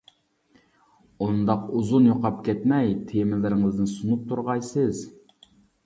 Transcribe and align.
ئۇنداق 1.25 1.67
ئۇزۇن 1.81 2.09
يوقاپ 2.11 2.41
كەتمەي، 2.49 2.91
تېمىلىرىڭىزنى 3.13 3.89
سۇنۇپ 3.97 4.29
تۇرغايسىز. 4.33 5.09